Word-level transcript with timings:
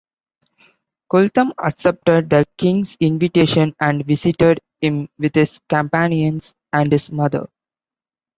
Kulthum 1.11 1.51
accepted 1.63 2.27
the 2.27 2.43
king's 2.57 2.97
invitation 2.99 3.75
and 3.79 4.03
visited 4.03 4.59
him 4.81 5.07
with 5.19 5.35
his 5.35 5.59
companions 5.69 6.55
and 6.73 6.91
his 6.91 7.11
mother. 7.11 7.47